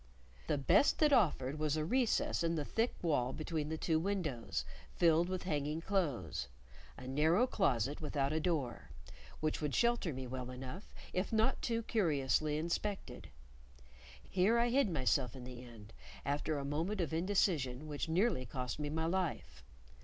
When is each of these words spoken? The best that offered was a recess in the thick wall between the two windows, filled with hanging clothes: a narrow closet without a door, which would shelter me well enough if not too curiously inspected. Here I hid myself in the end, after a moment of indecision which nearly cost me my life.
The 0.47 0.57
best 0.57 0.97
that 0.97 1.13
offered 1.13 1.59
was 1.59 1.77
a 1.77 1.85
recess 1.85 2.43
in 2.43 2.55
the 2.55 2.65
thick 2.65 2.95
wall 3.03 3.33
between 3.33 3.69
the 3.69 3.77
two 3.77 3.99
windows, 3.99 4.65
filled 4.95 5.29
with 5.29 5.43
hanging 5.43 5.79
clothes: 5.79 6.47
a 6.97 7.07
narrow 7.07 7.45
closet 7.45 8.01
without 8.01 8.33
a 8.33 8.39
door, 8.39 8.89
which 9.41 9.61
would 9.61 9.75
shelter 9.75 10.11
me 10.11 10.25
well 10.25 10.49
enough 10.49 10.91
if 11.13 11.31
not 11.31 11.61
too 11.61 11.83
curiously 11.83 12.57
inspected. 12.57 13.29
Here 14.23 14.57
I 14.57 14.69
hid 14.69 14.89
myself 14.89 15.35
in 15.35 15.43
the 15.43 15.63
end, 15.63 15.93
after 16.25 16.57
a 16.57 16.65
moment 16.65 16.99
of 16.99 17.13
indecision 17.13 17.87
which 17.87 18.09
nearly 18.09 18.47
cost 18.47 18.79
me 18.79 18.89
my 18.89 19.05
life. 19.05 19.63